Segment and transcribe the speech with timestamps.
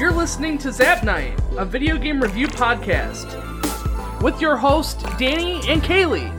[0.00, 5.82] You're listening to Zap Night, a video game review podcast, with your host Danny and
[5.82, 6.30] Kaylee.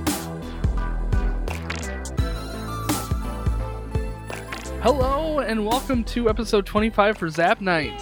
[4.81, 8.01] Hello and welcome to episode 25 for Zap Night.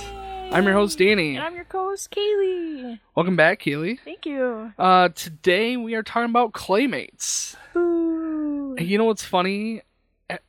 [0.53, 1.35] I'm your host Danny.
[1.35, 2.97] And I'm your co-host Kaylee.
[3.15, 3.99] Welcome back, Kaylee.
[4.05, 4.71] Thank you.
[4.79, 7.57] Uh, today we are talking about Claymates.
[7.75, 8.77] Ooh.
[8.79, 9.81] You know what's funny?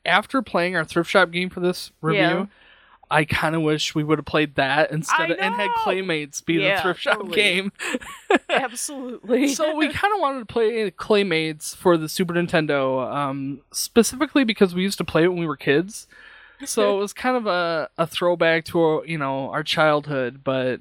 [0.06, 2.46] After playing our thrift shop game for this review, Yeah.
[3.10, 5.70] I kind of wish we would have played that instead of, and had!
[5.84, 7.34] Claymates be the Yeah, thrift shop totally.
[7.36, 7.72] game.
[8.50, 9.48] Absolutely.
[9.48, 14.74] so we kind of wanted to play Claymates for the Super Nintendo, um, specifically because
[14.74, 16.06] we used to play it when we were kids.
[16.64, 20.80] So it was kind of a, a throwback to our, you know our childhood, but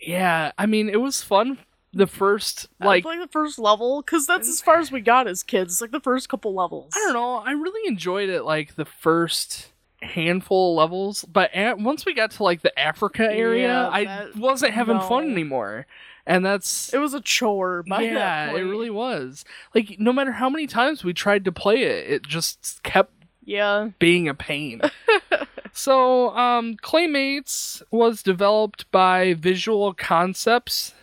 [0.00, 1.58] yeah, I mean it was fun.
[1.94, 5.28] The first like, like like the first level, because that's as far as we got
[5.28, 5.80] as kids.
[5.80, 6.94] Like the first couple levels.
[6.96, 7.36] I don't know.
[7.36, 9.71] I really enjoyed it like the first
[10.02, 14.28] handful of levels, but at, once we got to like the Africa area, Yeah, I
[14.36, 15.86] wasn't having fun anymore.
[16.26, 17.84] And that's It was a chore.
[17.88, 19.44] Yeah, it really was.
[19.74, 23.12] Like no matter how many times we tried to play it, it just kept
[23.44, 23.90] Yeah.
[23.98, 24.80] being a pain.
[25.72, 30.94] so, um, Claymates was developed by Visual Concepts,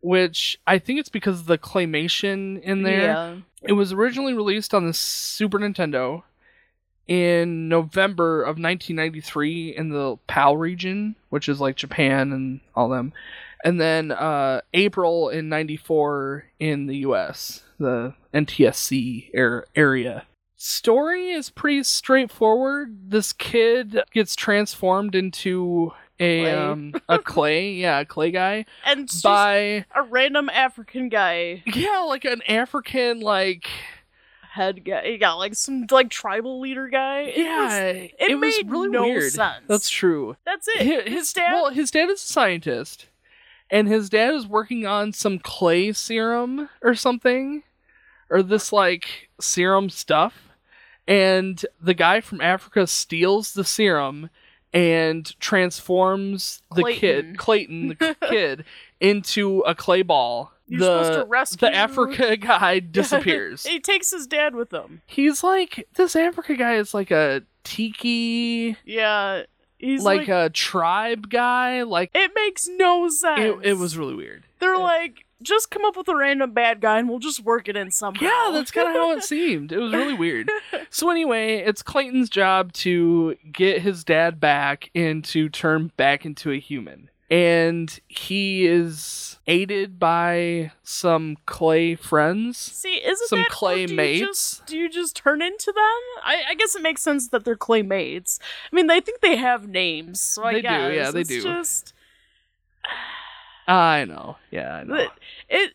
[0.00, 3.00] which I think it's because of the claymation in there.
[3.02, 3.36] Yeah.
[3.62, 6.22] It was originally released on the Super Nintendo
[7.10, 13.12] in November of 1993 in the PAL region, which is like Japan and all them.
[13.64, 20.24] And then uh, April in 94 in the US, the NTSC er- area.
[20.54, 23.10] Story is pretty straightforward.
[23.10, 26.52] This kid gets transformed into a Clay.
[26.54, 32.26] um a clay, yeah, a clay guy And by a random African guy, yeah, like
[32.26, 33.68] an African like
[34.50, 35.16] head guy.
[35.16, 37.20] Got like some like tribal leader guy.
[37.22, 39.32] It yeah, was- it, was made really no weird.
[39.32, 39.64] sense.
[39.66, 40.36] That's true.
[40.44, 40.82] that's it.
[41.06, 41.52] His, His dad.
[41.52, 43.06] well, his dad is a scientist,
[43.70, 47.62] and his dad is working on some clay serum or something,
[48.28, 50.34] or this like serum stuff.
[51.08, 54.30] And the guy from Africa steals the serum
[54.72, 57.00] and transforms the Clayton.
[57.00, 58.64] kid, Clayton, the kid,
[59.00, 60.52] into a clay ball.
[60.70, 63.64] You're the, supposed to rescue the Africa guy disappears.
[63.64, 65.02] he takes his dad with him.
[65.06, 69.42] He's like this Africa guy is like a tiki Yeah.
[69.78, 71.82] He's like, like, a tribe guy.
[71.82, 73.40] Like it makes no sense.
[73.40, 74.44] it, it was really weird.
[74.58, 77.76] They're like, just come up with a random bad guy and we'll just work it
[77.76, 78.24] in somehow.
[78.26, 79.72] Yeah, that's kind of how it seemed.
[79.72, 80.50] It was really weird.
[80.92, 86.50] So anyway, it's Clayton's job to get his dad back and to turn back into
[86.50, 87.09] a human.
[87.30, 92.58] And he is aided by some clay friends.
[92.58, 94.20] See, isn't Some that clay do you mates?
[94.26, 96.24] Just, do you just turn into them?
[96.24, 98.40] I, I guess it makes sense that they're clay mates.
[98.72, 101.28] I mean, I think they have names, so I They do, guess yeah, they it's
[101.28, 101.42] do.
[101.42, 101.94] Just
[103.68, 104.36] I know.
[104.50, 104.94] Yeah, I know.
[104.96, 105.10] it,
[105.48, 105.74] it.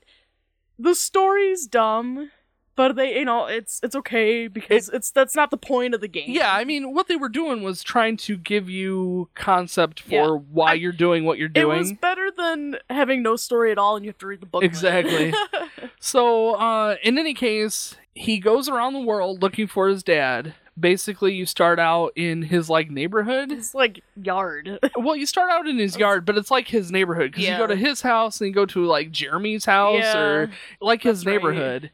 [0.77, 2.31] The story's dumb,
[2.75, 6.07] but they, you know, it's it's okay because it's that's not the point of the
[6.07, 6.25] game.
[6.29, 10.27] Yeah, I mean, what they were doing was trying to give you concept for Yeah.
[10.51, 13.77] why I- you're doing what you're doing It was better than having no story at
[13.77, 14.63] all and you have to read the book.
[14.63, 15.33] Exactly.
[15.99, 20.53] So, uh, in any case, he goes around the world looking for his dad.
[20.79, 23.51] Basically, you start out in his like neighborhood.
[23.51, 24.77] it's like yard.
[24.97, 27.65] Well, you start out in his yard, but it's like his neighborhood because you go
[27.65, 30.49] to his house and you go to like Jeremy's house Yeah, or
[30.81, 31.91] like his neighborhood right.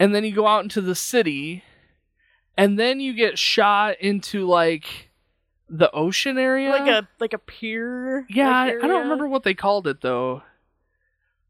[0.00, 1.62] And then you go out into the city,
[2.56, 5.10] and then you get shot into like
[5.68, 8.26] the ocean area, like a like a pier.
[8.30, 10.42] yeah, like, I, I don't remember what they called it though.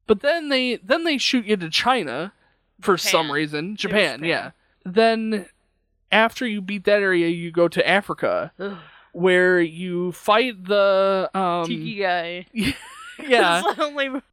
[0.06, 2.32] But then they then they shoot you to China
[2.80, 3.76] for some reason.
[3.76, 4.28] Japan, Japan.
[4.28, 4.50] yeah.
[4.84, 5.46] Then
[6.10, 8.76] after you beat that area, you go to Africa Ugh,
[9.12, 12.46] where you fight the um tiki guy.
[13.28, 13.62] yeah.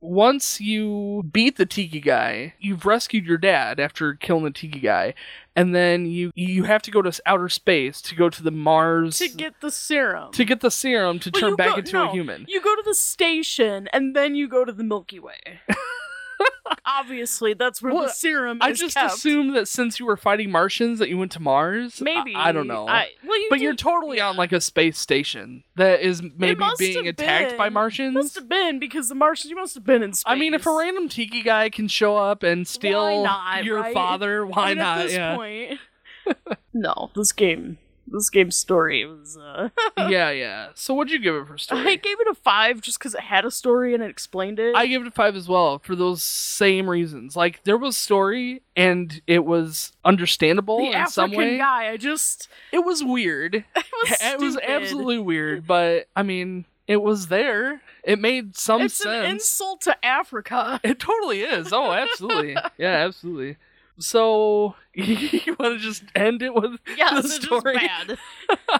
[0.02, 5.14] Once you beat the tiki guy, you've rescued your dad after killing the tiki guy,
[5.56, 9.18] and then you you have to go to outer space to go to the Mars
[9.20, 10.32] to get the serum.
[10.34, 12.46] to get the serum to But turn back go- into a human.
[12.48, 15.40] You go to the station and then you go to the Milky Way.
[16.98, 19.14] Obviously, that's where Well, the serum I just kept.
[19.14, 22.02] assumed that since you were fighting Martians that you went to Mars.
[22.02, 22.88] Maybe I, don't know.
[22.88, 26.64] I, well, you but do- you're totally on like a space station that is maybe
[26.78, 27.74] being have attacked by been.
[27.74, 28.14] Martians.
[28.14, 29.50] must have been because the Martians.
[29.50, 30.24] You must have been in space.
[30.32, 33.94] I mean, if a random tiki guy can show up and steal not, your right?
[33.94, 34.98] father, why I mean, not?
[35.00, 35.36] At this yeah.
[35.36, 35.80] point,
[36.74, 37.12] no.
[37.16, 39.38] This game, this game's story was.
[39.38, 40.70] Uh, yeah, yeah.
[40.76, 41.82] So what'd you give it for story?
[41.82, 44.76] I gave it a five just because it had a story and it explained it.
[44.76, 47.36] I gave it a five as well for those same reasons.
[47.36, 51.58] Like there was story and it was understandable the in African some way.
[51.58, 53.56] guy, I just It was weird.
[53.76, 57.82] it was, it was absolutely weird, but I mean, It was there.
[58.04, 59.26] It made some it's sense.
[59.26, 60.80] an insult to Africa.
[60.84, 61.74] It totally is.
[61.74, 62.56] Oh, absolutely.
[62.78, 63.58] yeah, absolutely.
[64.00, 67.76] So you want to just end it with Yes, the story?
[67.76, 68.18] bad.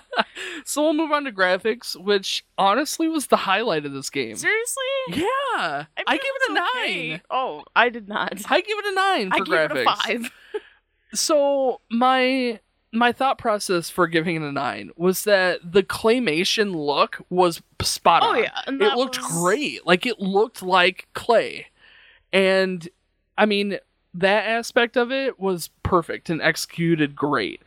[0.66, 4.36] so we'll move on to graphics, which honestly was the highlight of this game.
[4.36, 4.84] Seriously?
[5.10, 5.26] Yeah,
[5.56, 7.10] I, mean, give it a was okay.
[7.10, 7.22] nine.
[7.30, 8.42] Oh, I did not.
[8.50, 9.76] I give it a nine I for gave graphics.
[9.76, 10.32] it a five.
[11.14, 12.60] So my
[12.92, 18.24] my thought process for giving it a nine was that the claymation look was spot
[18.24, 18.36] oh, on.
[18.36, 18.62] Oh yeah,
[18.92, 19.86] it looked was- great.
[19.88, 21.68] Like it looked like clay.
[22.34, 22.88] And
[23.38, 23.80] I mean,
[24.18, 27.62] that aspect of it was perfect and executed great.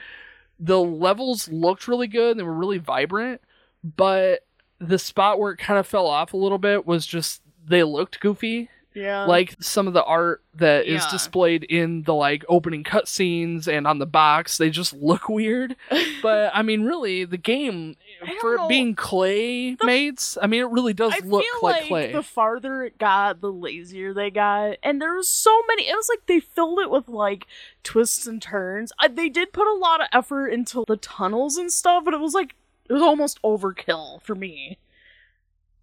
[0.59, 3.41] The levels looked really good, they were really vibrant,
[3.83, 4.45] but
[4.79, 8.21] the spot where it kind of fell off a little bit was just they looked
[8.21, 8.69] goofy.
[8.93, 9.25] Yeah.
[9.25, 11.11] like some of the art that is Yeah.
[11.13, 15.77] displayed in the like opening cutscenes and on the box, they just look weird.
[16.23, 17.95] But I mean, really, the game
[18.41, 18.69] for it know.
[18.69, 22.13] being clay mates, I mean, it really does I look feel like, like clay.
[22.13, 25.89] the farther it got, the lazier they got, and there was so many.
[25.89, 27.47] It was like they filled it with like
[27.83, 28.93] twists and turns.
[28.99, 32.21] I, they did put a lot of effort into the tunnels and stuff, but it
[32.21, 32.55] was like
[32.89, 34.79] it was almost overkill for me.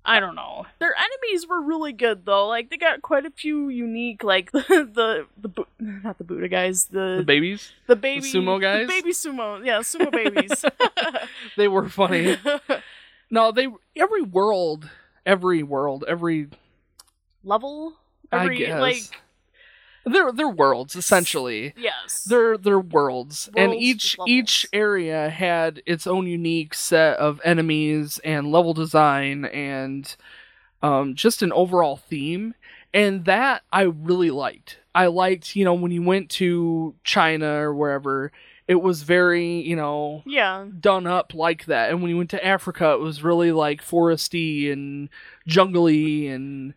[0.07, 0.65] I don't know.
[0.79, 2.47] Their enemies were really good though.
[2.47, 6.85] Like they got quite a few unique, like the the, the not the Buddha guys,
[6.85, 8.87] the the babies, the baby sumo guys?
[8.87, 10.63] the baby sumo, yeah, sumo babies.
[11.57, 12.37] they were funny.
[13.29, 13.67] no, they
[13.97, 14.89] every world,
[15.25, 16.47] every world, every
[17.43, 17.93] Level,
[18.31, 19.03] I every guess like
[20.07, 21.73] they're they're worlds essentially.
[21.77, 28.19] yes, they're they're worlds, and each each area had its own unique set of enemies
[28.23, 30.15] and level design and
[30.81, 32.55] um, just an overall theme.
[32.93, 34.79] And that i really liked.
[34.95, 38.31] I liked you know when you went to china or wherever
[38.67, 40.65] it was very you know yeah.
[40.79, 41.89] done up like that.
[41.89, 45.09] And when you went to africa it was really like foresty and
[45.47, 46.73] jungly and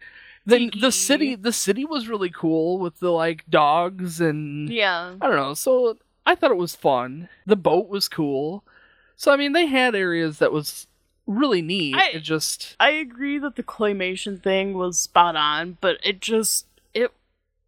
[0.51, 5.15] then the city the city was really cool with the like dogs and Yeah.
[5.21, 5.55] I don't know.
[5.55, 7.29] So I thought it was fun.
[7.47, 8.65] The boat was cool.
[9.17, 10.87] So I mean, they had areas that was
[11.27, 11.95] really neat.
[11.97, 16.67] I- it just I agree that the claymation thing was spot on, but it just
[16.95, 17.13] it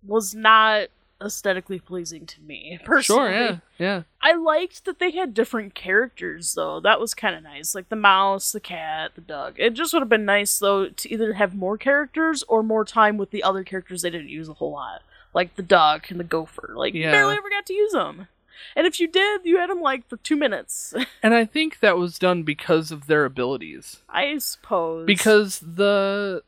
[0.04, 0.88] was not
[1.24, 3.30] aesthetically pleasing to me personally.
[3.30, 6.80] sure, yeah, yeah, I liked that they had different characters though.
[6.80, 7.74] That was kind of nice.
[7.74, 9.54] Like the mouse, the cat, the dog.
[9.58, 13.16] It just would have been nice though to either have more characters or more time
[13.16, 15.02] with the other characters they didn't use a whole lot.
[15.34, 16.74] Like the dog and the gopher.
[16.76, 17.12] Like you Yeah.
[17.12, 18.28] barely ever got to use them.
[18.76, 20.94] And if you did, you had them like for 2 minutes.
[21.22, 23.98] and I think that was done because of their abilities.
[24.08, 25.06] I suppose.
[25.06, 26.42] Because the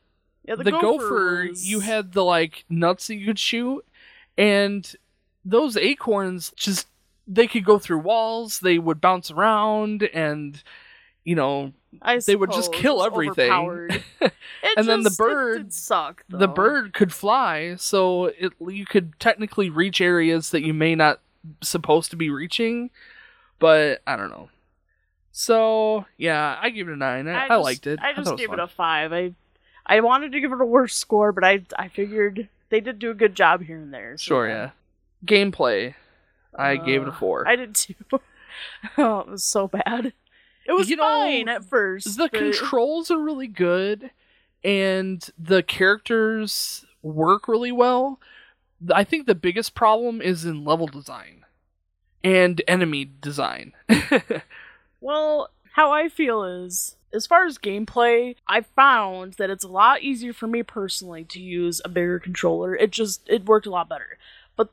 [0.46, 3.84] yeah, the, gopher, was- you had the like nuts that you could shoot,
[4.38, 4.94] and
[5.44, 6.86] those acorns just
[7.26, 8.60] they could go through walls.
[8.60, 10.62] They would bounce around, and
[11.24, 11.72] you know
[12.02, 13.50] I they would just kill everything.
[14.66, 16.24] It And then the bird- suck.
[16.28, 21.20] the bird could fly, so it you could technically reach areas that you may not
[21.62, 22.88] supposed to be reaching,
[23.58, 24.48] but I don't know.
[25.32, 27.28] So yeah, I give it a nine.
[27.28, 27.98] I, I, just- liked it.
[28.02, 28.58] I just was gave fun.
[28.60, 29.12] it a five.
[29.12, 29.34] I
[29.86, 33.10] I wanted to give it a worse score, but I I figured they did do
[33.10, 34.16] a good job here and there.
[34.16, 34.70] so Sure, yeah.
[35.24, 35.94] Gameplay,
[36.54, 37.46] I gave it a Uh, four.
[37.48, 37.94] I did too.
[38.98, 40.12] oh, it was so bad.
[40.66, 42.16] It was You know, fine at first.
[42.16, 44.10] the but- controls are really good,
[44.62, 48.18] and the characters work really well.
[48.94, 51.44] I think the biggest problem is in level design
[52.22, 53.72] and enemy design.
[55.00, 60.02] Well, how I feel is, as far as gameplay, I found that it's a lot
[60.02, 62.76] easier for me personally to use a bigger controller.
[62.76, 64.16] It just it worked a lot better.
[64.56, 64.70] But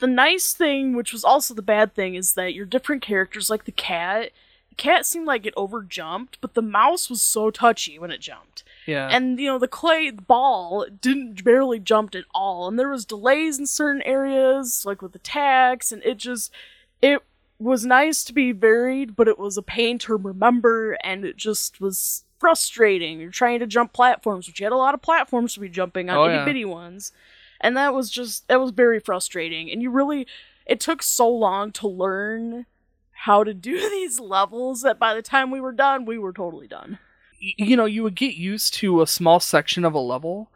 [0.00, 3.64] the nice thing, which was also the bad thing, is that your different characters, like
[3.64, 4.32] the cat,
[4.70, 8.20] the cat seemed like it over jumped, but the mouse was so touchy when it
[8.20, 8.64] jumped.
[8.86, 9.06] yeah.
[9.12, 13.56] And you know, the clay ball didn't barely jumped at all, and there was delays
[13.56, 16.52] in certain areas, like with attacks, and it just
[17.00, 17.22] it
[17.58, 21.80] was nice to be varied, but it was a pain to remember, and it just
[21.80, 23.20] was frustrating.
[23.20, 26.08] You're trying to jump platforms, which you had a lot of platforms to be jumping
[26.08, 26.44] on, Oh, itty yeah.
[26.44, 27.12] bitty ones,
[27.60, 29.70] and that was just that was very frustrating.
[29.72, 30.26] And you really,
[30.66, 32.66] it took so long to learn
[33.12, 36.68] how to do these levels that by the time we were done, we were totally
[36.68, 36.98] done.
[37.40, 40.50] you know, you would get used to a small section of a level,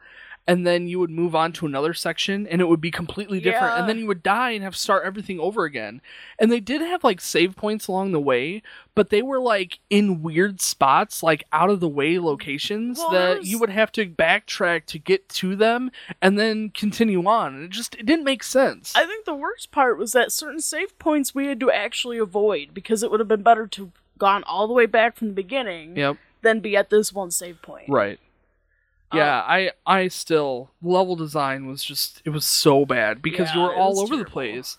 [0.46, 3.75] and then you would move on to another section, and it would be completely different,
[3.75, 3.78] Yeah.
[3.80, 6.00] and then you would die and have to start everything over again.
[6.38, 8.62] And they did have like save points along the way,
[8.94, 13.18] but they were like in weird spots, like out of the way locations Well, that
[13.18, 17.54] there's- you would have to backtrack to get to them, and then continue on.
[17.54, 18.94] And it just it didn't make sense.
[18.96, 22.75] I think the worst part was that certain save points we had to actually avoid
[22.75, 25.96] because it would have been better to gone all the way back from the beginning
[25.96, 26.16] yep.
[26.42, 27.88] then be at this one save point.
[27.88, 28.20] Right.
[29.12, 33.61] Um, Yeah, I I still level design was just it was so bad because you
[33.61, 34.78] were all over the place.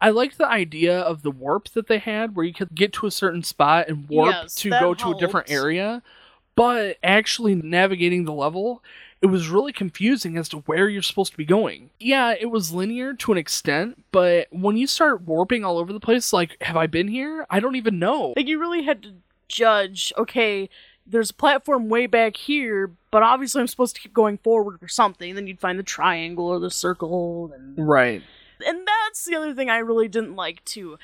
[0.00, 3.06] I liked the idea of the warp that they had where you could get to
[3.06, 6.02] a certain spot and warp Yes, to go to a different area,
[6.56, 8.82] but actually navigating the level
[9.22, 11.88] it was really confusing as to where you're supposed to be going.
[11.98, 16.00] Yeah, it was linear to an extent, but when you start warping all over the
[16.00, 17.46] place, like, have I been here?
[17.48, 18.34] I don't even know.
[18.36, 19.14] Like you really had to
[19.48, 20.68] judge, okay,
[21.06, 24.88] there's a platform way back here, but obviously I'm supposed to keep going forward or
[24.88, 25.36] something.
[25.36, 28.22] Then you'd find the triangle or the circle and Right.
[28.66, 30.98] and that's the other thing I really didn't like too.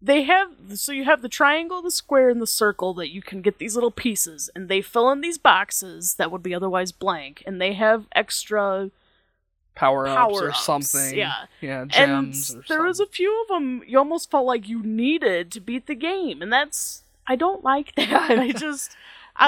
[0.00, 3.42] They have so you have the triangle, the square, and the circle that you can
[3.42, 7.42] get these little pieces, and they fill in these boxes that would be otherwise blank,
[7.44, 8.90] and they have extra
[9.74, 11.16] Power ups or something.
[11.16, 11.46] yeah.
[11.60, 14.82] Yeah, and gems or there was a few of them you almost felt like you
[14.82, 18.38] needed to beat the game, and that's I don't like that.
[18.38, 18.94] I just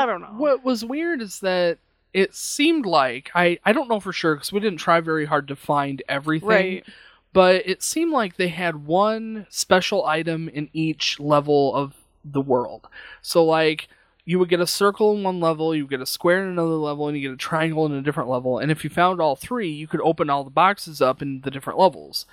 [0.03, 0.35] I don't know.
[0.37, 1.79] What was weird is that
[2.13, 5.49] it seemed like I I don't know for sure because we didn't try very hard
[5.49, 6.85] to find everything, right?
[7.33, 12.87] but it seemed like they had one special item in each level of the world.
[13.23, 13.89] So like
[14.25, 16.77] you would get a circle in one level, you would get a square in another
[16.77, 18.59] level, and you get a triangle in a different level.
[18.59, 21.51] And if you found all three, you could open all the boxes up in the
[21.51, 22.25] different levels.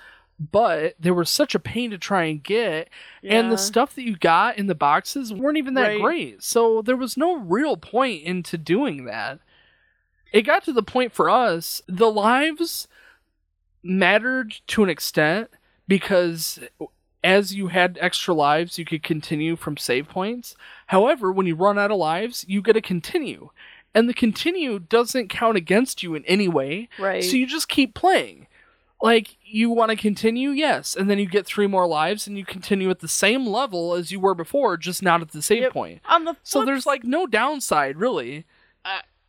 [0.52, 2.90] But they were such a pain to try and get,
[3.24, 6.02] and the stuff that you got in the boxes weren't even that Right.
[6.02, 6.42] great.
[6.42, 9.40] So there was no real point into doing that.
[10.34, 12.88] It got to the point for us, the lives
[13.84, 15.50] mattered to an extent
[15.88, 16.60] because
[17.24, 20.56] as you had extra lives, you could continue from save points.
[20.88, 23.50] However, when you run out of lives, you get to continue.
[23.94, 26.88] And the continue doesn't count against you in any way.
[26.98, 27.24] right.
[27.24, 28.48] So you just keep playing.
[29.02, 30.50] Like, you want to continue?
[30.52, 30.96] Yes.
[30.96, 34.12] And then you get three more lives and you continue at the same level as
[34.12, 35.74] you were before, just not at the save Yep.
[35.74, 36.02] point.
[36.08, 38.46] On the So there's like no downside, really.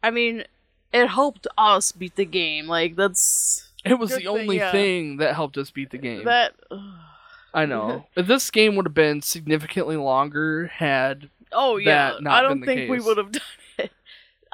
[0.04, 0.44] I mean,
[0.92, 2.66] it helped us beat the game.
[2.66, 4.72] Like that's It was the thing, only yeah.
[4.72, 6.24] thing that helped us beat the game.
[6.24, 6.54] that.
[7.54, 8.06] I know.
[8.14, 13.18] this game would have been significantly longer had Oh yeah, I don't think we would
[13.18, 13.42] have done
[13.78, 13.90] it.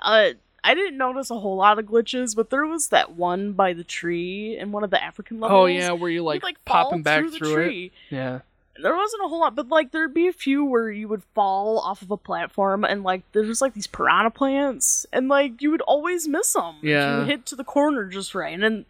[0.00, 0.30] Uh,
[0.64, 3.84] I didn't notice a whole lot of glitches, but there was that one by the
[3.84, 5.60] tree in one of the African oh, levels.
[5.60, 7.54] Oh yeah, where you like, like popping back through, through, the it.
[7.54, 7.92] tree.
[8.10, 8.40] Yeah.
[8.80, 11.80] There wasn't a whole lot, but like there'd be a few where you would fall
[11.80, 15.80] off of a platform and like there's like these piranha plants and like you would
[15.82, 16.76] always miss them.
[16.82, 17.20] Yeah.
[17.20, 18.84] you hit to the corner just right, and then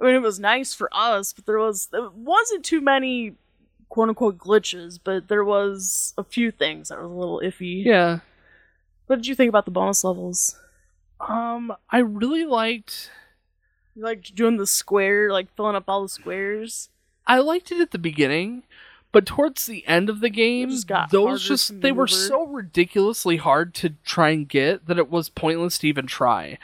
[0.00, 3.34] I mean it was nice for us, but there was there wasn't too many
[3.88, 7.84] quote unquote glitches, but there was a few things that were a little iffy.
[7.84, 8.20] Yeah.
[9.06, 10.56] What did you think about the bonus levels?
[11.28, 13.10] Um I really liked
[13.94, 16.88] You like doing the square, like filling up all the squares.
[17.26, 18.64] I liked it at the beginning,
[19.12, 23.74] but towards the end of the game, just those just they were so ridiculously hard
[23.74, 26.58] to try and get that it was pointless to even try.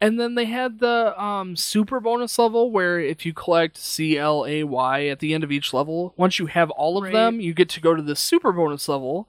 [0.00, 4.44] And then they had the um, super bonus level where if you collect C L
[4.46, 7.12] A Y at the end of each level, once you have all of Right.
[7.12, 9.26] them, you get to go to the super bonus level,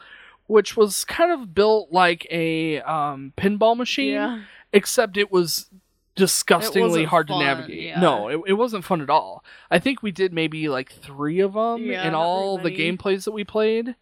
[0.47, 4.39] which was kind of built like a um, pinball machine Yeah.
[4.73, 5.69] Except it was
[6.15, 7.81] disgustingly wasn't hard fun, to navigate.
[7.83, 7.99] yeah.
[7.99, 9.43] No, it, it wasn't fun at all.
[9.69, 13.31] I think we did maybe like three of them Yeah, in all the gameplays that
[13.33, 13.95] we played,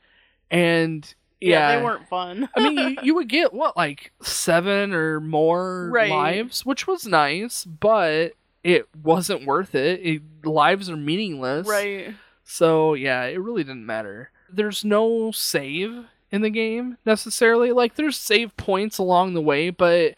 [0.50, 2.50] and Yeah, yeah, they weren't fun.
[2.56, 6.10] I mean, you, you would get what like seven or more Right.
[6.10, 10.00] lives, which was nice, but it wasn't worth it.
[10.02, 10.22] it.
[10.46, 12.14] Lives are meaningless, right.
[12.44, 14.32] So yeah, it really didn't matter.
[14.50, 17.72] There's no save in the game necessarily.
[17.74, 20.16] Like there's save points along the way, but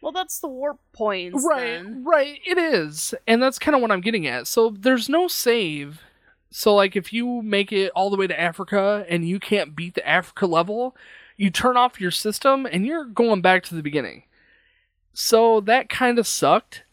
[0.00, 1.44] Well, that's the warp points.
[1.48, 2.04] right then.
[2.04, 3.14] right it is.
[3.26, 4.46] And that's kind of what i'm getting at.
[4.46, 6.00] So there's no save.
[6.50, 9.94] So like if you make it all the way to africa and you can't beat
[9.94, 10.96] the africa level
[11.36, 14.24] you turn off your system and you're going back to the beginning.
[15.12, 16.84] So that kind of sucked.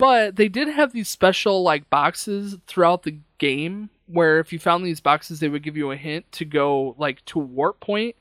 [0.00, 4.82] But they did have these special like boxes throughout the game where if you found
[4.82, 8.16] these boxes they would give you a hint to go like to warp point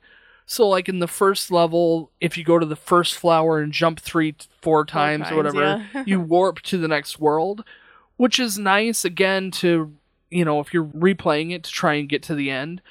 [0.51, 3.99] so like in the first level if you go to the first flower and jump
[3.99, 6.03] three four times, or times, whatever yeah.
[6.07, 7.63] you warp to the next world
[8.17, 9.93] which is nice again to
[10.31, 12.81] you know if you're replaying it to try and get to the end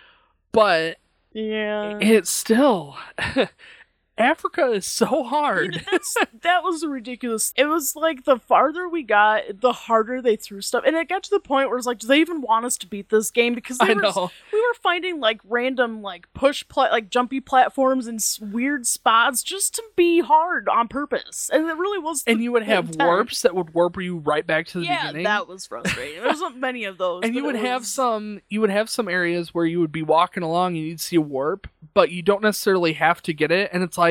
[0.52, 0.98] but
[1.32, 1.98] Yeah.
[2.00, 2.96] it's still
[4.18, 5.84] Africa is so hard.
[5.90, 7.52] That's, that was ridiculous.
[7.56, 11.22] It was like the farther we got, the harder they threw stuff, and it got
[11.24, 13.54] to the point where it's like, do they even want us to beat this game?
[13.54, 14.30] Because I were, know.
[14.52, 19.42] we were finding like random like push pla- like jumpy platforms and s- weird spots
[19.42, 22.24] just to be hard on purpose, and it really was.
[22.26, 23.06] And you would have intent.
[23.06, 25.24] warps that would warp you right back to the Yeah, beginning.
[25.24, 26.20] that was frustrating.
[26.22, 29.08] There wasn't many of those, and you would it have some you would have some
[29.08, 32.42] areas where you would be walking along and you'd see a warp but you don't
[32.42, 34.07] necessarily have to get it and it's like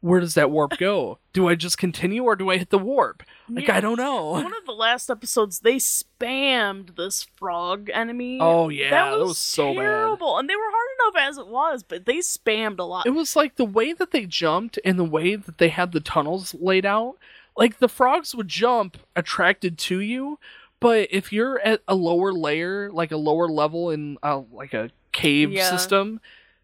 [0.00, 3.22] where does that warp go do i just continue or do i hit the warp
[3.48, 3.76] like Yeah.
[3.76, 8.38] i don't know One of the last episodes, they spammed this frog enemy.
[8.40, 9.80] Oh, yeah, that that was, was so bad.
[9.82, 10.38] terrible.
[10.38, 13.06] And they were hard enough as it was, but they spammed a lot.
[13.06, 16.00] it was like the way that they jumped and the way that they had the
[16.00, 17.16] tunnels laid out
[17.56, 20.38] like the frogs would jump attracted to you
[20.80, 24.90] but if you're at a lower layer like a lower level in uh, like a
[25.12, 25.68] cave Yeah.
[25.70, 26.20] system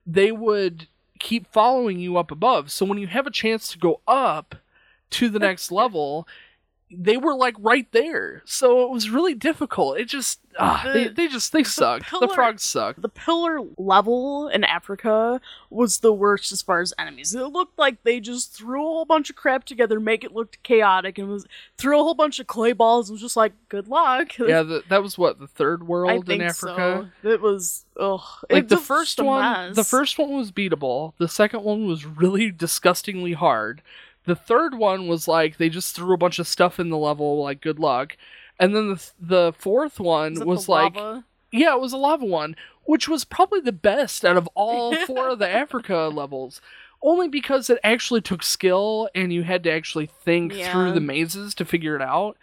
[0.07, 2.71] they would keep following you up above.
[2.71, 4.57] So when you have a chance to go up
[5.11, 6.27] to the next level
[6.91, 11.09] they were like right there so it was really difficult it just ah, The- they,
[11.09, 15.41] they just they suck the pillar- frogs suck the pillar level in Africa
[15.71, 17.35] was the worst as far as enemies.
[17.35, 20.59] It looked like they just threw a whole bunch of crap together, make it look
[20.63, 23.09] chaotic, and was threw a whole bunch of clay balls.
[23.09, 24.39] and was just like, good luck.
[24.39, 27.29] yeah the, that was what the third world in africa so.
[27.29, 28.21] It was ugh.
[28.51, 29.77] like It's the first one mess.
[29.77, 33.83] the first one was beatable the second one was really disgustingly hard
[34.29, 37.43] the third one was like they just threw a bunch of stuff in the level
[37.43, 38.17] like good luck
[38.61, 41.25] and then the the fourth one Was was like lava?
[41.51, 42.55] yeah it was a lava one
[42.85, 46.61] which was probably the best out of all four of the africa levels
[47.03, 50.73] only because it actually took skill and you had to actually think Yeah.
[50.73, 52.37] through the mazes to figure it out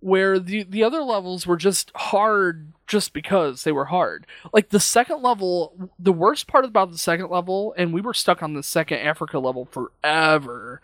[0.00, 4.26] where the the other levels were just hard just because they were hard.
[4.52, 8.42] Like the second level, the worst part about the second level, and we were stuck
[8.42, 10.82] on the second Africa level forever,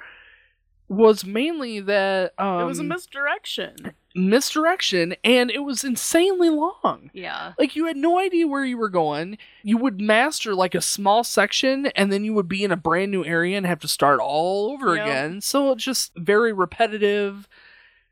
[0.90, 3.92] was mainly that um, it was a misdirection.
[4.14, 7.11] misdirection, and it was insanely long.
[7.14, 7.52] Yeah.
[7.61, 9.38] Like you had no idea where you were going.
[9.62, 13.12] You would master like a small section, and then you would be in a brand
[13.12, 15.04] new area and have to start all over Yep.
[15.06, 15.40] again.
[15.40, 17.49] So it's just very repetitive,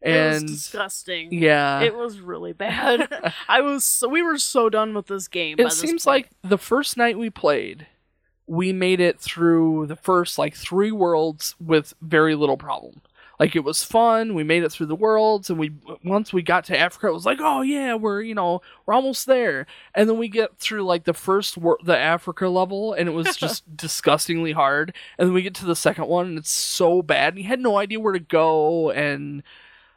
[0.00, 1.32] it was and disgusting.
[1.32, 3.32] yeah, It was really bad.
[3.49, 5.56] I was so, we were so done with this game.
[5.56, 7.88] by it seems like the first night we played
[8.49, 13.02] we made it through the first like three worlds with very little problem.
[13.39, 16.65] Like it was fun we made it through the worlds and we once we got
[16.65, 19.67] to africa it was like oh yeah we're you know we're almost there.
[19.95, 23.37] And then we get through like the first wor- the africa level and it was
[23.37, 24.93] just disgustingly hard.
[25.19, 27.61] And then we get to the second one and it's so bad and you had
[27.61, 29.45] no idea where to go and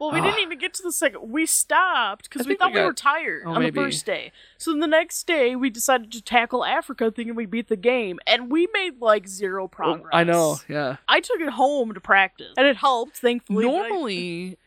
[0.02, 0.24] Well, we Ugh.
[0.24, 1.30] didn't even get to the second.
[1.30, 3.70] We stopped because we thought we we, were tired Oh, on maybe.
[3.78, 4.32] the first day.
[4.58, 8.50] So the next day, we decided to tackle Africa, thinking we beat the game, and
[8.50, 10.10] we made like zero progress.
[10.12, 13.64] i know yeah I took it home to practice, and it helped, thankfully.
[13.64, 14.58] but I- normally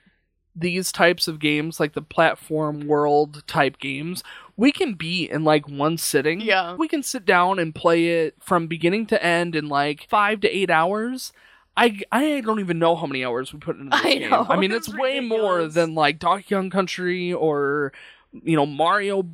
[0.58, 4.24] these types of games like the platform world type games
[4.56, 6.76] we can beat in like one sitting Yeah.
[6.76, 10.48] we can sit down and play it from beginning to end in like five to
[10.50, 11.34] eight hours
[11.78, 14.30] I, I don't even know how many hours we put into this I game.
[14.30, 17.92] know, I mean, it's it's way more than like Donkey Kong Country or
[18.32, 19.28] you know Mario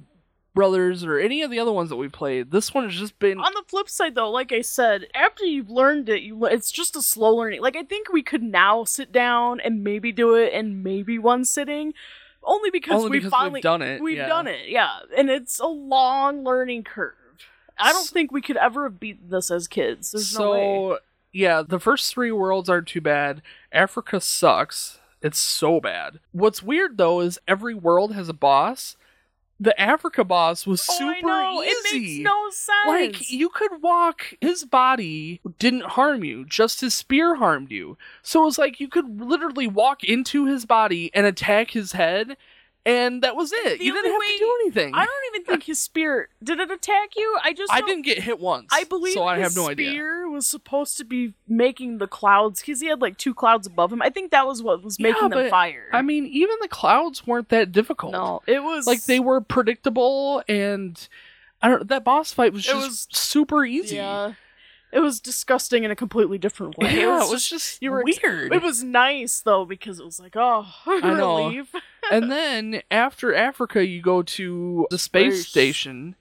[0.54, 2.52] Brothers or any of the other ones that we played.
[2.52, 5.70] This one has just been On the flip side, though, like I said, after you've
[5.70, 7.62] learned it, you it's just a slow learning.
[7.62, 11.46] Like I think we could now sit down and maybe do it in maybe one
[11.46, 11.94] sitting,
[12.44, 14.02] only because only we because finally we've done it.
[14.02, 14.28] We've yeah.
[14.28, 15.00] done it, yeah.
[15.16, 17.14] And it's a long learning curve.
[17.78, 20.12] I don't think we could ever have beaten this as kids.
[20.12, 20.98] There's so no way.
[21.32, 23.41] Yeah, the first three worlds aren't too bad.
[23.72, 25.00] Africa sucks.
[25.22, 26.20] It's so bad.
[26.32, 28.98] What's weird though is every world has a boss.
[29.60, 31.62] The Africa boss was Oh, I super know.
[31.62, 32.88] It makes no sense.
[32.88, 38.41] like you could walk his body didn't harm you just his spear harmed you so
[38.41, 42.36] it was like you could literally walk into his body and attack his head
[42.86, 45.46] and that was it The you didn't have way- to do anything I don't even
[45.46, 47.38] think his spear did it attack you.
[47.44, 50.28] I just I didn't get hit once I believe so i have no idea spear
[50.30, 54.02] was supposed to be making the clouds because he had like two clouds above him.
[54.02, 55.89] I think that was what was Yeah, making them fire.
[55.94, 60.41] i mean even the clouds weren't that difficult no, it was like they were predictable
[60.48, 61.08] and
[61.62, 64.34] i don't that boss fight was just was- super easy Yeah,
[64.91, 66.96] it was disgusting in a completely different way.
[66.98, 70.06] Yeah, it was, just, just you were ex- weird It was nice though because it
[70.06, 71.46] was like oh I know.
[71.48, 71.74] relief.
[72.10, 75.48] And then after Africa, you go to the space Space.
[75.50, 76.16] station,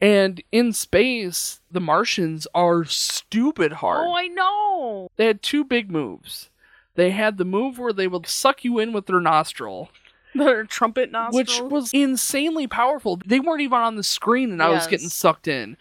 [0.00, 4.06] and in space, the Martians are stupid hard.
[4.06, 5.10] Oh, I know.
[5.16, 6.50] They had two big moves.
[6.94, 9.90] They had the move where they would suck you in with their nostril,
[10.34, 11.36] Their trumpet nostril.
[11.38, 13.20] which was insanely powerful.
[13.24, 15.76] They weren't even on the screen, and I was getting sucked in.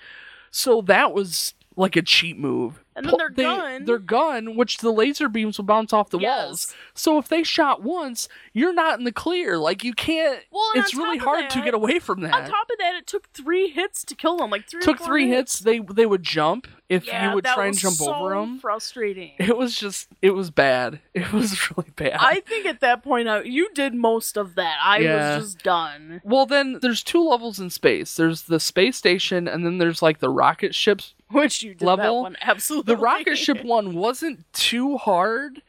[0.51, 2.83] So that was like a cheat move.
[2.95, 6.17] And then their they- gun- their gun, which the laser beams will bounce off the
[6.17, 6.45] Yes.
[6.45, 6.75] walls.
[6.95, 9.59] So if they shot once, you're not in the clear.
[9.59, 10.39] Like you can't.
[10.51, 12.33] Well, it's really hard to get away from that.
[12.33, 14.49] On top of that, it took three hits to kill them.
[14.49, 14.79] Like three.
[14.79, 15.59] or Took three hits.
[15.59, 18.57] They they would jump if Yeah, you would try and jump so over them.
[18.57, 19.33] Frustrating.
[19.37, 20.07] It was just.
[20.23, 20.99] It was bad.
[21.13, 22.17] It was really bad.
[22.19, 24.77] I think at that point, uh, you did most of that.
[24.83, 25.37] I Yeah.
[25.37, 26.21] was just done.
[26.23, 28.15] Well, then there's two levels in space.
[28.15, 31.13] There's the space station, and then there's like the rocket ships.
[31.31, 32.21] Which you did that Level?
[32.23, 32.93] one absolutely.
[32.93, 35.61] The rocket ship one wasn't too hard.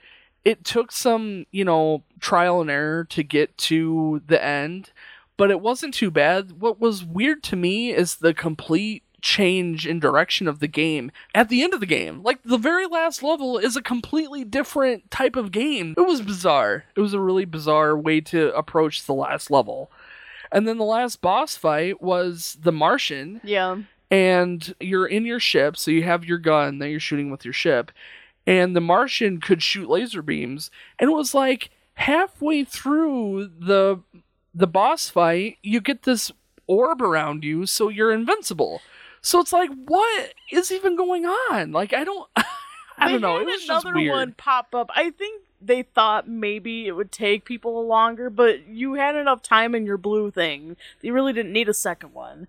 [0.44, 4.92] It took some, you know, trial and error to get to the end,
[5.36, 6.60] but it wasn't too bad.
[6.60, 11.48] What was weird to me is the complete change in direction of the game at
[11.48, 12.22] the end of the game.
[12.22, 15.94] Like the very last level is a completely different type of game.
[15.98, 16.84] It was bizarre.
[16.96, 19.90] It was a really bizarre way to approach the last level.
[20.52, 23.78] And then the last boss fight was the Martian, Yeah.
[24.10, 27.54] And you're in your ship, so you have your gun that you're shooting with your
[27.54, 27.92] ship,
[28.46, 34.00] and the Martian could shoot laser beams, and it was like halfway through the
[34.54, 36.32] the boss fight, you get this
[36.66, 38.80] orb around you, so you're invincible.
[39.20, 41.72] So it's like, what is even going on?
[41.72, 42.28] Like, I don't,
[42.98, 43.38] I don't know.
[43.38, 44.12] It was just another weird.
[44.12, 44.90] one pop up.
[44.94, 49.74] I think they thought maybe it would take people longer, but you had enough time
[49.74, 50.76] in your blue thing.
[51.02, 52.48] You really didn't need a second one.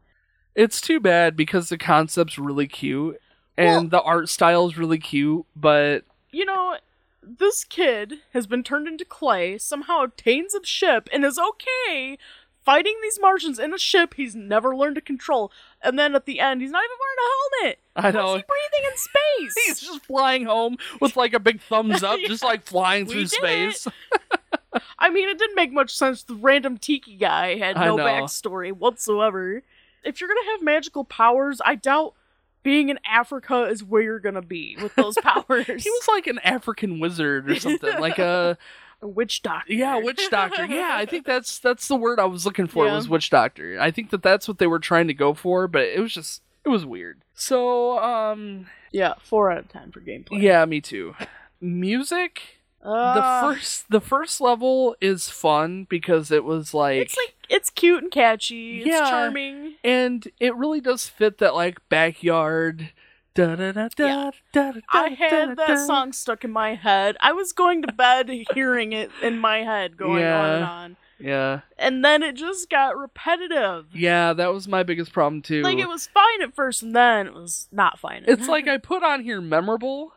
[0.59, 3.21] It's too bad because the concept's really cute
[3.57, 6.75] and the art style is really cute, but You know,
[7.23, 12.17] this kid has been turned into clay, somehow obtains a ship, and is okay
[12.69, 15.51] fighting these Martians in a ship he's never learned to control.
[15.81, 17.79] And then at the end, he's not even wearing a helmet.
[17.95, 19.65] I know he breathing in space?
[19.65, 23.27] he's just flying home with like a big thumbs up, just like flying We through
[23.27, 23.87] space.
[24.99, 26.23] I mean, it didn't make much sense.
[26.23, 29.63] The random tiki guy had no backstory whatsoever.
[30.03, 32.13] If you're gonna have magical powers, I doubt
[32.63, 35.65] being in Africa is where you're gonna be with those powers.
[35.67, 38.57] He was like an African wizard or something, like a
[39.01, 39.71] a witch doctor.
[39.73, 40.65] yeah, witch doctor.
[40.65, 42.95] Yeah, I think that's that's the word I was looking for Yeah.
[42.95, 43.77] was witch doctor.
[43.79, 46.41] I think that that's what they were trying to go for, but it was just
[46.65, 47.21] it was weird.
[47.33, 50.41] So, um, yeah, four out of ten for gameplay.
[50.41, 51.15] yeah, me too.
[51.61, 52.58] Music.
[52.81, 57.69] The Uh, first the first level is fun because it was like, It's like it's
[57.69, 58.79] cute and catchy.
[58.79, 59.09] It's Yeah.
[59.09, 59.75] charming.
[59.83, 62.91] and it really does fit that like backyard.
[63.35, 64.71] Da da da da Yeah.
[64.89, 67.15] I had that song stuck in my head.
[67.21, 70.97] I was going to bed hearing it in my head going on and on.
[71.21, 73.87] Yeah, And then it just got repetitive.
[73.93, 75.61] yeah, that was my biggest problem too.
[75.63, 78.23] Like it was fine at first and then it was not fine.
[78.27, 80.13] It's like I put on here memorable,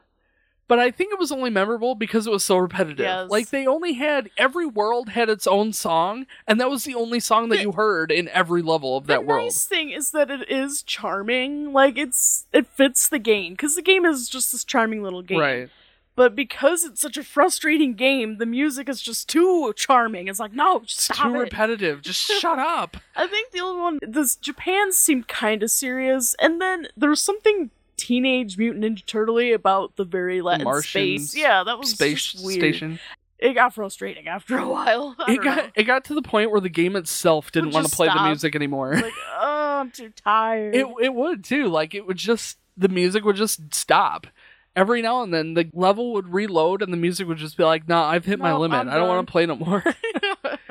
[0.68, 3.04] but I think it was only memorable because it was so repetitive.
[3.04, 3.30] Yes.
[3.30, 7.20] Like they only had every world had its own song, and that was the only
[7.20, 9.40] song that you heard in every level of the that world.
[9.40, 11.72] The nice thing is that it is charming.
[11.72, 15.38] Like it's it fits the game because the game is just this charming little game.
[15.40, 15.70] Right.
[16.14, 20.28] But because it's such a frustrating game, the music is just too charming.
[20.28, 21.38] It's like no, just It's stop too it.
[21.38, 22.02] repetitive.
[22.02, 22.98] Just shut up.
[23.16, 27.20] I think the only one this Japan seemed kind of serious, and then there was
[27.22, 31.36] something Teenage Mutant Ninja Turtle about the very last Martians space.
[31.40, 32.98] Yeah, that was Space station.
[33.38, 35.16] It got frustrating after a while.
[35.26, 35.70] I It got know.
[35.74, 38.54] it got to the point where the game itself didn't want to play the music
[38.54, 38.94] anymore.
[38.94, 40.74] like oh, I'm too tired.
[40.74, 41.66] It it would too.
[41.68, 44.26] Like it would just the music would just stop.
[44.74, 47.86] Every now and then the level would reload and the music would just be like,
[47.88, 48.78] "Nah, I've hit my limit.
[48.78, 49.84] I'm I don't want to play no more."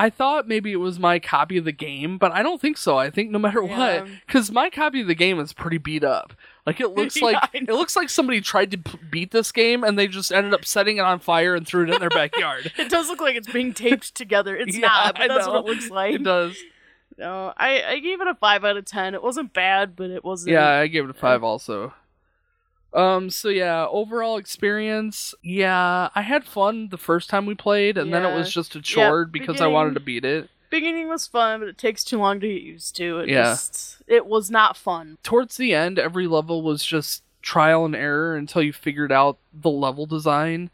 [0.00, 2.96] I thought maybe it was my copy of the game, but I don't think so.
[2.98, 4.00] I think no matter Yeah.
[4.02, 6.32] what, because my copy of the game is pretty beat up.
[6.66, 9.84] Like it looks Yeah, like it looks like somebody tried to p- beat this game
[9.84, 12.72] and they just ended up setting it on fire and threw it in their backyard.
[12.78, 14.56] It does look like it's being taped together.
[14.56, 15.52] It's Yeah, not, but I that's know.
[15.54, 16.14] what it looks like.
[16.14, 16.56] it does.
[17.18, 19.14] No, I, I gave it a five out of ten.
[19.14, 20.52] It wasn't bad, but it wasn't.
[20.52, 21.92] Yeah, I gave it a five also.
[22.92, 28.12] Um, so yeah, overall experience, yeah, I had fun the first time we played, and
[28.12, 30.50] then it was just a chore because I wanted to beat it.
[30.70, 33.20] Beginning was fun, but it takes too long to get used to.
[33.20, 33.42] It Yeah.
[33.42, 35.18] just it was not fun.
[35.22, 39.70] Towards the end, every level was just trial and error until you figured out the
[39.70, 40.70] level design.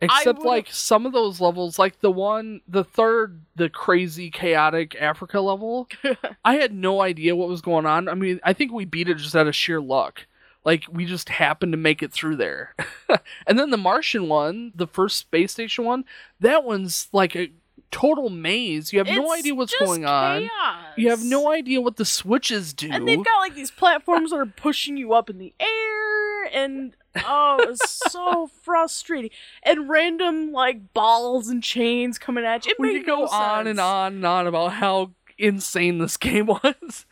[0.00, 5.40] Except like some of those levels, like the one, the third, the crazy chaotic Africa
[5.40, 5.88] level,
[6.44, 8.08] I had no idea what was going on.
[8.08, 10.26] I mean, I think we beat it just out of sheer luck.
[10.64, 12.74] Like we just happened to make it through there.
[13.46, 16.04] and then the Martian one, the first space station one,
[16.40, 17.50] that one's like a
[17.94, 18.92] total maze.
[18.92, 20.50] You have no idea what's going on.
[20.96, 22.88] You have no idea what the switches do.
[22.90, 26.96] And they've got like these platforms that are pushing you up in the air, and
[27.24, 29.30] oh, it's so frustrating.
[29.62, 32.72] And random like balls and chains coming at you.
[32.72, 36.46] It we could go no on and on and on about how insane this game
[36.46, 37.06] was.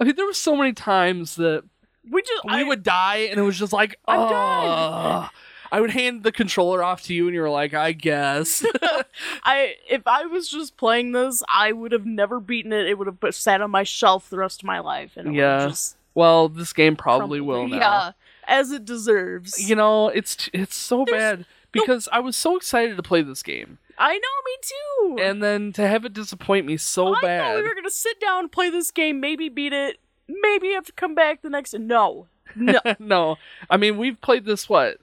[0.00, 1.64] I mean, there were so many times that
[2.10, 5.30] We just we I, would die, and it was just like, oh.
[5.72, 8.64] I would hand the controller off to you, and you were like, I guess.
[9.42, 12.86] I if I was just playing this, I would have never beaten it.
[12.86, 15.96] It would have sat on my shelf the rest of my life, and Yeah, just
[16.14, 17.76] well, this game probably will now.
[17.76, 18.10] Yeah,
[18.46, 19.68] as it deserves.
[19.68, 23.42] You know, it's it's so There's bad because I was so excited to play this
[23.42, 25.24] game, I know, me too.
[25.24, 27.56] and then to have it disappoint me so I thought bad.
[27.56, 30.92] we were gonna sit down, play this game, maybe beat it, maybe you have to
[30.92, 31.74] come back the next.
[31.74, 32.78] No, no.
[32.98, 33.36] no,
[33.70, 34.98] I mean we've played this what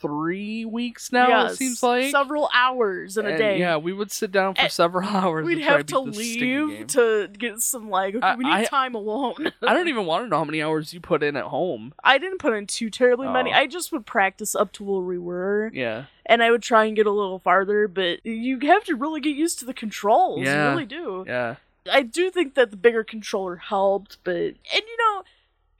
[0.00, 1.28] three weeks now.
[1.28, 3.60] Yes, It seems like several hours in a day.
[3.60, 5.46] Yeah, we would sit down for And several hours.
[5.46, 6.68] We'd have to beat this sticky game.
[6.70, 8.16] leave to get some like.
[8.16, 9.52] Okay, I- we need I- time alone.
[9.62, 11.94] I don't even want to know how many hours you put in at home.
[12.02, 13.52] I didn't put in too terribly many.
[13.52, 13.56] Oh.
[13.56, 16.96] I just would practice up to where we were, Yeah, and I would try and
[16.96, 17.86] get a little farther.
[17.86, 20.42] But you have to really get used to the controls.
[20.42, 20.64] Yeah.
[20.64, 21.24] You really do.
[21.28, 21.56] yeah.
[21.90, 25.22] I do think that the bigger controller helped, but and you know,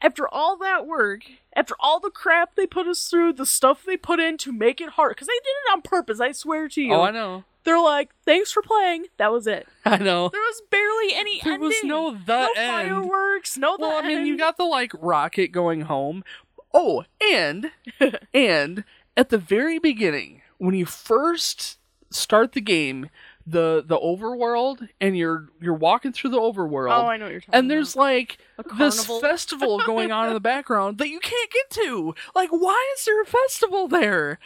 [0.00, 1.22] after all that work,
[1.54, 4.80] after all the crap they put us through, the stuff they put in to make
[4.80, 6.20] it hard, because they did it on purpose.
[6.20, 6.92] I swear to you.
[6.94, 7.44] Oh, I know.
[7.64, 9.68] They're like, "Thanks for playing." That was it.
[9.84, 10.28] I know.
[10.30, 11.68] There was barely any There ending.
[11.68, 12.88] was no the no end.
[12.90, 13.56] fireworks.
[13.56, 13.76] No.
[13.78, 16.24] Well, I mean, you got the like rocket going home.
[16.74, 17.70] Oh, and
[18.34, 18.82] and
[19.16, 21.78] at the very beginning, when you first
[22.10, 23.08] start the game,
[23.46, 27.40] the the overworld, and you're you're walking through the overworld, Oh, I know what you're
[27.40, 31.50] talking and there's like A this festival going on in the background that you can't
[31.50, 32.14] get to.
[32.34, 34.38] Like, why is there a festival there?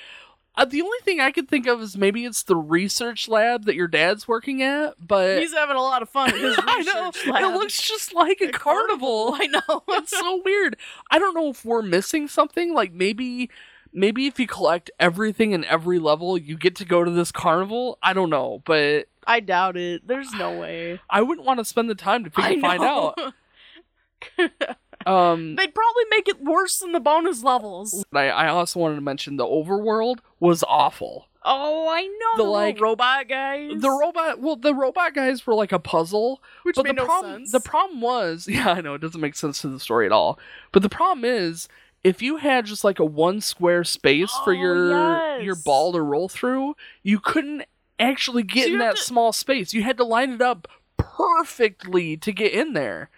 [0.59, 3.74] Uh, the only thing I could think of is maybe it's the research lab that
[3.74, 7.42] your dad's working at, but He's having a lot of fun I know lab.
[7.42, 9.35] it looks just like a, carnival.
[9.38, 9.82] I know.
[9.88, 10.78] it's so weird.
[11.11, 12.72] I don't know if we're missing something.
[12.72, 13.50] Like maybe,
[13.96, 17.98] maybe if you collect everything in every level, you get to go to this carnival.
[18.02, 20.06] I don't know, but I doubt it.
[20.06, 21.00] There's no way.
[21.11, 23.18] I wouldn't want to spend the time to figure, find out.
[25.04, 28.04] Um, They'd probably make it worse than the bonus levels.
[28.12, 31.28] I, I also wanted to mention the overworld was awful.
[31.44, 32.44] Oh, I know.
[32.44, 33.80] The, like robot guys.
[33.80, 37.04] The robot, well, the robot guys were like a puzzle, which but made the no
[37.04, 37.52] problem, sense.
[37.52, 40.40] the problem was, yeah, I know it doesn't make sense to the story at all.
[40.72, 41.68] But the problem is,
[42.07, 45.42] if you had just like a one square space for Oh, your yes.
[45.45, 47.64] your ball to roll through, you couldn't
[47.99, 49.75] actually get So in that to- small space.
[49.75, 53.11] You had to line it up perfectly to get in there.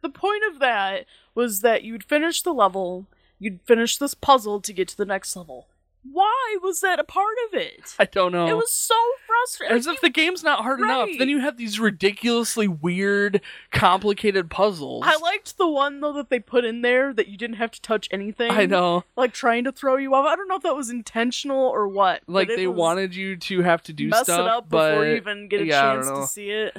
[0.00, 3.06] the point of that was that you'd finish the level,
[3.40, 5.66] you'd finish this puzzle to get to the next level.
[6.12, 7.94] Why was that a part of it?
[7.98, 8.46] I don't know.
[8.46, 8.94] It was so
[9.26, 9.76] frustrating.
[9.76, 11.08] as if the game's not hard enough.
[11.18, 13.40] Then you have these ridiculously weird,
[13.70, 15.04] complicated puzzles.
[15.06, 17.82] I liked the one though that they put in there that you didn't have to
[17.82, 18.50] touch anything.
[18.50, 19.04] I know.
[19.16, 20.26] like trying to throw you off.
[20.26, 22.22] I don't know if that was intentional or what.
[22.26, 25.16] Like they wanted you to have to do mess stuff, it up but before you
[25.16, 26.76] even get a yeah, chance to see it.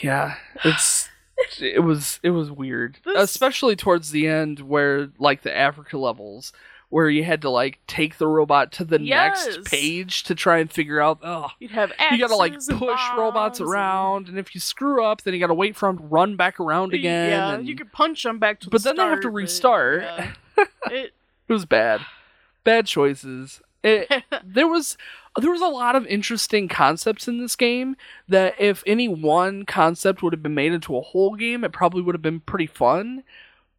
[0.00, 1.08] Yeah, it's
[1.60, 6.52] it was it was weird, This- especially towards the end where like the Africa levels
[6.94, 9.46] where you had to like take the robot to the Yes.
[9.46, 13.58] next page to try and figure out oh You'd have you gotta like push robots
[13.58, 16.04] bombs and- around and if you screw up then you gotta wait for them to
[16.04, 18.70] run back around again Yeah, and you could punch them back to.
[18.70, 20.02] But the then they have to start, restart.
[20.02, 20.32] yeah.
[20.92, 21.12] it,
[21.48, 22.00] it was bad
[22.62, 24.96] bad choices it, there was
[25.40, 27.96] there was a lot of interesting concepts in this game
[28.28, 32.02] that if any one concept would have been made into a whole game it probably
[32.02, 33.24] would have been pretty fun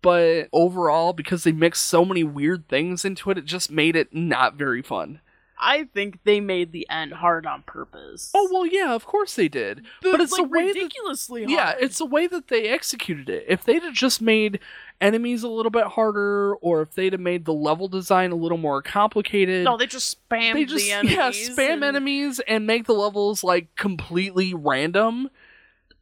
[0.06, 4.14] but overall because they mixed so many weird things into it it just made it
[4.14, 5.20] not very fun
[5.58, 8.30] I think they made the end hard on purpose.
[8.36, 11.52] oh well yeah of course they did but it's like the way that ridiculously hard.
[11.52, 14.60] yeah it's the way that they executed it if they'd have just made
[15.00, 18.58] enemies a little bit harder or if they'd have made the level design a little
[18.58, 21.16] more complicated no, they just spam they just the enemies.
[21.16, 25.30] yeah spam and- enemies and make the levels like completely random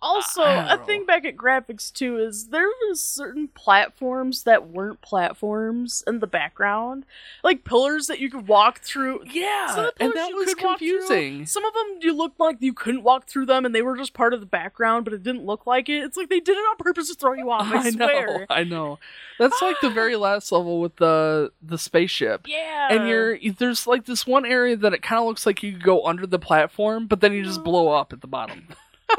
[0.04, 0.84] Also, a know.
[0.86, 6.28] thing back at graphics too is there was certain platforms that weren't platforms in the
[6.28, 7.06] background,
[7.44, 9.22] like pillars that you could walk through.
[9.32, 12.74] yeah Some of the and that was confusing Some of them you looked like you
[12.74, 15.46] couldn't walk through them, and they were just part of the background, but it didn't
[15.46, 16.04] look like it.
[16.04, 17.68] It's like they did it on purpose to throw you off.
[17.74, 18.46] I, know swear.
[18.50, 19.00] i know
[19.40, 22.90] that's like the very last level with the the spaceship Yeah.
[22.92, 25.84] and you're there's like this one area that it kind of looks like you could
[25.84, 28.68] go under the platform but then you just blow up at the bottom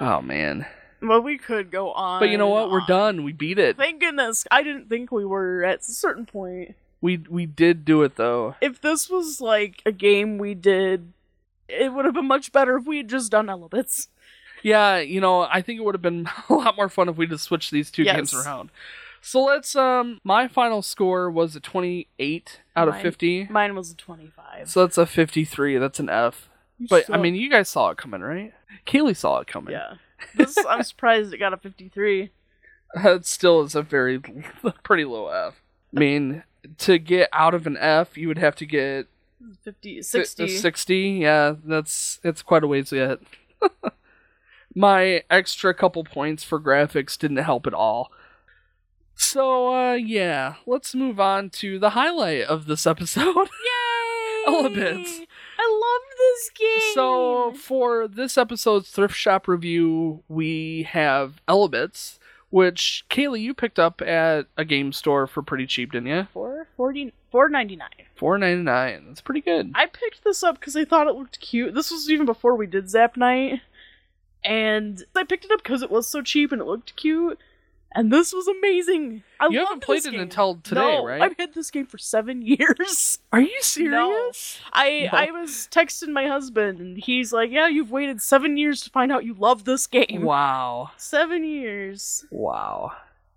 [0.00, 0.66] oh man
[1.02, 2.20] Well, we could go on.
[2.20, 4.46] but you know what we're done we beat it Thank goodness.
[4.50, 6.74] I didn't think we were at a certain point.
[7.00, 11.12] we we did do it though If this was like a game we did,
[11.68, 14.08] it would have been much better if we had just done elements.
[14.62, 17.26] Yeah, you know, I think it would have been a lot more fun if we
[17.26, 18.16] just switched these two Yes.
[18.16, 18.70] games around.
[19.20, 23.48] So let's um my final score was a 28 out of 50.
[23.50, 24.68] Mine was a 25.
[24.70, 25.78] So that's a 53.
[25.78, 26.48] That's an F.
[26.78, 28.52] You But I mean, you guys saw it coming, right?
[28.86, 29.72] Kaylee saw it coming.
[29.72, 29.94] yeah.
[30.34, 32.30] This, I'm surprised it got a 53.
[32.94, 34.18] That still is a very
[34.82, 35.60] pretty low F.
[35.94, 36.42] I mean,
[36.78, 39.06] to get out of an F, you would have to get
[39.62, 40.44] 50, 60.
[40.44, 40.98] a 60.
[40.98, 43.18] Yeah, that's it's quite a ways yet.
[44.74, 48.10] My extra couple points for graphics didn't help at all.
[49.14, 53.36] So, uh, yeah, let's move on to the highlight of this episode.
[53.36, 54.44] Yay!
[54.46, 55.20] Elements.
[56.34, 56.94] I love this game.
[56.94, 62.18] So for this episode's thrift shop review, we have Elements,
[62.50, 66.26] which Kaylee you picked up at a game store for pretty cheap, didn't you?
[66.32, 67.88] four forty four ninety nine.
[68.16, 69.04] Four ninety nine.
[69.08, 69.72] That's pretty good.
[69.74, 71.74] I picked this up because I thought it looked cute.
[71.74, 73.60] This was even before we did Zap Night,
[74.44, 77.38] and I picked it up because it was so cheap and it looked cute.
[77.94, 79.22] And this was amazing.
[79.38, 81.22] I You haven't played it until today, no, right?
[81.22, 83.20] I've had this game for seven years.
[83.32, 84.58] Are you serious?
[84.72, 85.18] I No.
[85.18, 89.12] I was texting my husband, and he's like, "Yeah, you've waited seven years to find
[89.12, 90.22] out you love this game.
[90.22, 90.90] Wow.
[90.96, 92.26] Seven years.
[92.30, 92.92] Wow.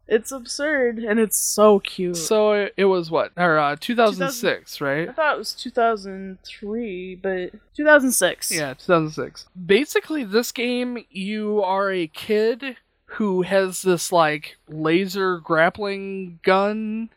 [0.08, 3.34] It's absurd, and it's so cute." So it, it was what?
[3.38, 5.10] Or uh 2006, right?
[5.10, 8.52] I thought it was 2003, but 2006.
[8.52, 9.46] Yeah, 2006.
[9.66, 12.78] Basically, this game, you are a kid
[13.12, 17.10] who has this like laser grappling gun.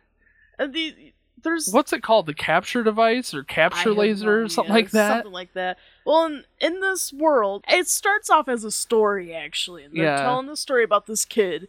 [0.58, 2.26] And the there's What's it called?
[2.26, 5.08] The capture device or capture laser or something like that?
[5.24, 5.78] Something like that.
[6.04, 10.16] Well, in, in this world, it starts off as a story actually, and they're Yeah.
[10.22, 11.68] telling the story about this kid.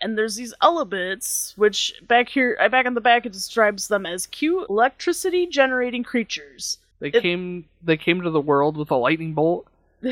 [0.00, 4.06] And there's these elements, which back here, uh, back on the back, it describes them
[4.06, 6.78] as cute electricity generating creatures.
[7.00, 9.66] They It- came they came to the world with a lightning bolt.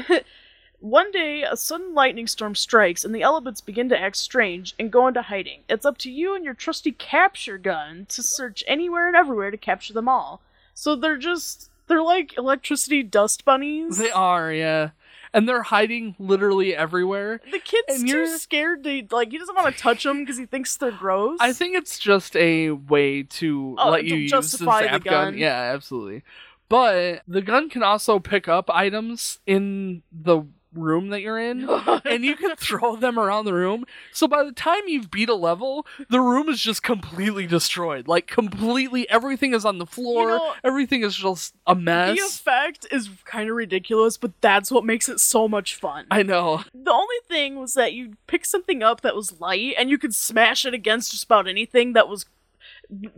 [0.86, 4.88] One day, a sudden lightning storm strikes, and the elements begin to act strange and
[4.92, 5.62] go into hiding.
[5.68, 9.56] It's up to you and your trusty capture gun to search anywhere and everywhere to
[9.56, 10.40] capture them all.
[10.74, 11.70] So they're just.
[11.88, 13.98] They're like electricity dust bunnies.
[13.98, 14.90] They are, yeah.
[15.32, 17.40] And they're hiding literally everywhere.
[17.50, 19.06] The kid's And too you're- scared to.
[19.10, 21.38] Like, he doesn't want to touch them because he thinks they're gross.
[21.40, 25.04] I think it's just a way to Oh, let to you use justify the the
[25.04, 25.32] gun.
[25.32, 25.38] gun.
[25.38, 26.22] Yeah, absolutely.
[26.68, 30.42] But the gun can also pick up items in the
[30.76, 31.68] room that you're in.
[32.04, 33.84] and you can throw them around the room.
[34.12, 38.08] So by the time you've beat a level, the room is just completely destroyed.
[38.08, 40.28] Like completely everything is on the floor.
[40.28, 42.16] know, everything is just a mess.
[42.16, 46.06] The effect is kind of ridiculous, but that's what makes it so much fun.
[46.10, 46.62] I know.
[46.74, 50.14] The only thing was that you pick something up that was light and you could
[50.14, 52.26] smash it against just about anything that was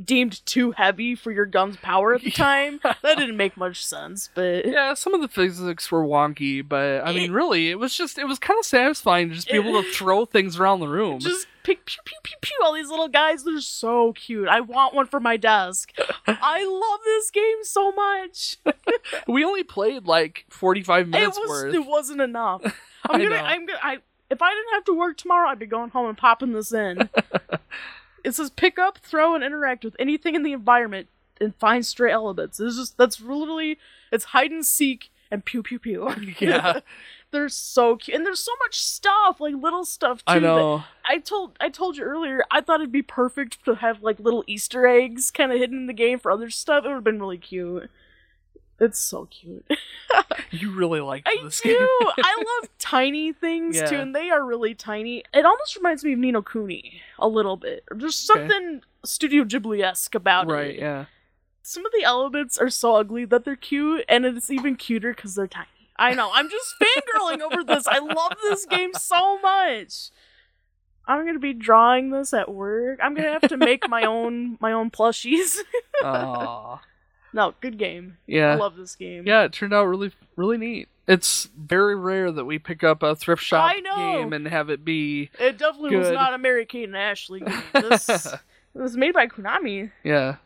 [0.05, 2.81] deemed too heavy for your gun's power at the time.
[2.83, 7.13] that didn't make much sense, but Yeah, some of the physics were wonky, but I
[7.13, 9.91] mean, really, it was just it was kind of satisfying to just be able to
[9.93, 11.19] throw things around the room.
[11.21, 14.49] just pick pew pew pew pew all these little guys they're so cute.
[14.49, 15.93] I want one for my desk.
[16.27, 18.57] I love this game so much.
[19.27, 21.75] we only played like forty five It minutes was worth.
[21.75, 22.63] it wasn't enough.
[23.09, 23.37] I'm I gonna know.
[23.37, 23.99] I'm gonna I
[24.31, 27.09] if I didn't have to work tomorrow, I'd be going home and popping this in.
[28.29, 31.09] It says pick up, throw, and interact with anything in the environment
[31.41, 32.61] and find stray elements.
[32.61, 33.79] It's just that's literally
[34.13, 36.09] it's hide and seek and pew pew pew.
[36.39, 36.81] Yeah.
[37.31, 40.33] They're so cute, and there's so much stuff, like little stuff too.
[40.33, 40.85] I know.
[41.05, 42.43] I told I told you earlier.
[42.51, 45.87] I thought it'd be perfect to have like little Easter eggs kind of hidden in
[45.87, 46.85] the game for other stuff.
[46.85, 47.91] It would have been really cute.
[48.81, 49.67] It's so cute.
[50.51, 51.69] You really liked I this do.
[51.69, 52.09] game.
[52.23, 55.23] I love tiny things too, and they are really tiny.
[55.35, 57.85] It almost reminds me of Ni no Kuni a little bit.
[57.91, 58.49] There's Okay.
[58.49, 60.65] something Studio Ghibli esque about right?
[60.65, 60.69] it.
[60.69, 60.79] Right.
[60.79, 61.05] Yeah.
[61.63, 65.35] Some of the elements are so ugly that they're cute, and it's even cuter because
[65.35, 65.67] they're tiny.
[65.97, 66.31] I know.
[66.33, 67.87] I'm just fangirling over this.
[67.87, 70.11] I love this game so much.
[71.07, 73.01] I'm gonna be drawing this at work.
[73.03, 75.59] I'm gonna have to make my own my own plushies.
[76.05, 76.81] Aw.
[77.33, 78.17] No, good game.
[78.27, 78.53] Yeah.
[78.53, 79.25] I love this game.
[79.27, 80.89] Yeah, it turned out really, really neat.
[81.07, 83.97] It's very rare that we pick up a thrift shop I know.
[83.97, 87.63] game and have it be, It definitely was not a Mary Kate and Ashley game.
[87.73, 88.41] This it
[88.75, 89.91] was made by Konami.
[90.05, 90.37] yeah.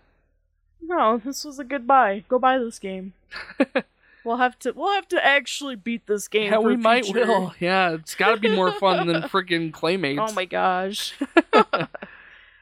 [0.81, 2.25] No, this was a good buy.
[2.29, 3.13] Go buy this game.
[4.25, 6.51] we'll have to we'll have to actually beat this game.
[6.53, 7.27] Yeah, we might future.
[7.27, 7.55] will.
[7.61, 10.31] Yeah, it's got to be more fun than freaking Claymates.
[10.31, 11.15] Oh my gosh.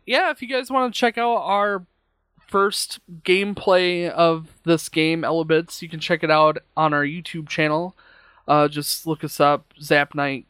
[0.07, 1.85] yeah, if you guys want to check out our
[2.51, 7.97] first gameplay of this game, Elebits, you can check it out on our YouTube channel.
[8.49, 10.47] Uh, just look us up, Zap Night.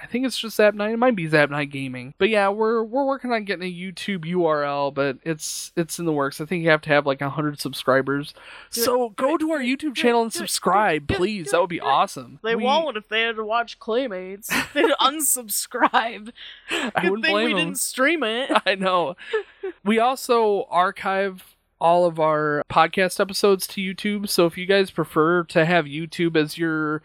[0.00, 0.92] I think it's just Zap Night.
[0.92, 2.14] It might be Zap Night Gaming.
[2.18, 6.12] But yeah, we're we're working on getting a YouTube URL, but it's it's in the
[6.12, 6.40] works.
[6.40, 8.32] I think you have to have like hundred subscribers.
[8.72, 11.16] Do so do go it, to our YouTube it, channel and it, it, subscribe, it,
[11.16, 11.50] please.
[11.50, 11.82] That would be it.
[11.82, 12.38] awesome.
[12.42, 14.46] They We- won't if they had to watch Claymates.
[14.72, 16.30] They'd unsubscribe.
[16.70, 17.56] I Good wouldn't thing blame we 'em.
[17.58, 18.50] didn't stream it.
[18.66, 19.16] I know.
[19.84, 24.28] we also archive all of our podcast episodes to YouTube.
[24.28, 27.02] So if you guys prefer to have YouTube as your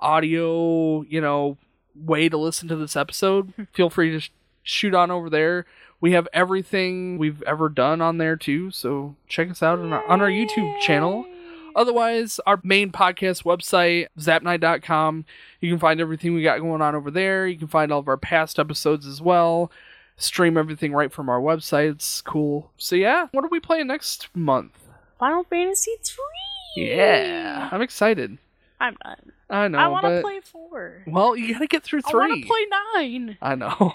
[0.00, 1.56] audio, you know,
[2.04, 3.64] way to listen to this episode, hmm.
[3.72, 4.30] feel free to sh-
[4.62, 5.66] shoot on over there.
[6.00, 10.06] We have everything we've ever done on there too, so check us out on our,
[10.06, 11.26] on our YouTube channel.
[11.74, 15.24] Otherwise, our main podcast website, zapnight.com,
[15.60, 17.46] you can find everything we got going on over there.
[17.46, 19.70] You can find all of our past episodes as well.
[20.16, 21.92] Stream everything right from our website.
[21.92, 22.72] It's cool.
[22.76, 24.76] So yeah, what are we playing next month?
[25.18, 26.84] Final Fantasy three.
[26.84, 28.38] Yeah, I'm excited.
[28.80, 29.18] I'm not.
[29.50, 31.02] I know, I want to play four.
[31.06, 32.24] well, you gotta get through three.
[32.24, 33.38] I want to play nine.
[33.42, 33.94] I know.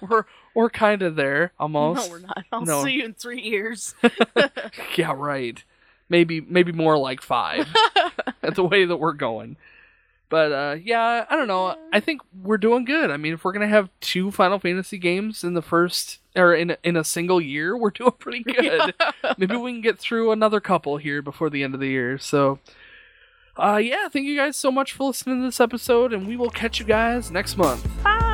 [0.08, 2.06] we're we're kind of there almost.
[2.06, 2.44] No, we're not.
[2.52, 2.84] I'll No.
[2.84, 3.94] see you in three years.
[4.96, 5.62] yeah, right.
[6.08, 7.66] Maybe maybe more like five
[8.42, 9.56] at the way that we're going.
[10.28, 11.76] But uh, yeah, I don't know.
[11.92, 13.10] I think we're doing good.
[13.12, 16.76] I mean, if we're gonna have two Final Fantasy games in the first or in
[16.82, 18.92] in a single year, we're doing pretty good.
[19.38, 22.18] Maybe we can get through another couple here before the end of the year.
[22.18, 22.58] So,
[23.58, 26.50] uh, yeah, thank you guys so much for listening to this episode, and we will
[26.50, 27.86] catch you guys next month.
[28.02, 28.25] Bye.